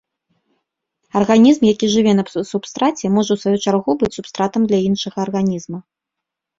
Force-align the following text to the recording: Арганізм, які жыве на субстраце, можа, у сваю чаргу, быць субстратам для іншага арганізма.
Арганізм, 1.19 1.63
які 1.73 1.91
жыве 1.97 2.11
на 2.21 2.43
субстраце, 2.53 3.05
можа, 3.21 3.31
у 3.39 3.45
сваю 3.45 3.57
чаргу, 3.65 3.91
быць 4.03 4.13
субстратам 4.19 4.61
для 4.71 4.79
іншага 4.91 5.17
арганізма. 5.29 5.79